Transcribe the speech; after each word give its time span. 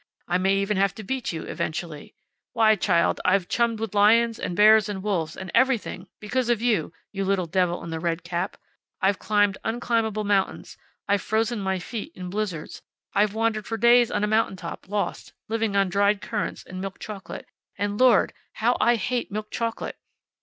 I 0.27 0.39
may 0.39 0.55
even 0.55 0.77
have 0.77 0.95
to 0.95 1.03
beat 1.03 1.31
you, 1.31 1.43
eventually. 1.43 2.15
Why, 2.53 2.75
child, 2.75 3.21
I've 3.23 3.47
chummed 3.47 3.79
with 3.79 3.93
lions, 3.93 4.39
and 4.39 4.55
bears, 4.55 4.89
and 4.89 5.03
wolves, 5.03 5.37
and 5.37 5.51
everything, 5.53 6.07
because 6.19 6.49
of 6.49 6.59
you, 6.59 6.91
you 7.11 7.23
little 7.23 7.45
devil 7.45 7.83
in 7.83 7.91
the 7.91 7.99
red 7.99 8.23
cap! 8.23 8.57
I've 8.99 9.19
climbed 9.19 9.59
unclimbable 9.63 10.23
mountains. 10.23 10.75
I've 11.07 11.21
frozen 11.21 11.59
my 11.59 11.77
feet 11.77 12.13
in 12.15 12.31
blizzards. 12.31 12.81
I've 13.13 13.35
wandered 13.35 13.67
for 13.67 13.77
days 13.77 14.09
on 14.09 14.23
a 14.23 14.27
mountain 14.27 14.55
top, 14.57 14.89
lost, 14.89 15.33
living 15.47 15.75
on 15.75 15.87
dried 15.87 16.19
currants 16.19 16.63
and 16.65 16.81
milk 16.81 16.97
chocolate, 16.97 17.45
and 17.77 17.99
Lord! 17.99 18.33
how 18.53 18.77
I 18.81 18.95
hate 18.95 19.31
milk 19.31 19.51
chocolate! 19.51 19.99